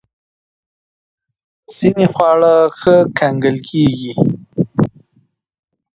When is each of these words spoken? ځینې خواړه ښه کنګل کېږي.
ځینې 1.75 2.05
خواړه 2.13 2.53
ښه 2.79 2.95
کنګل 3.17 3.57
کېږي. 3.69 4.13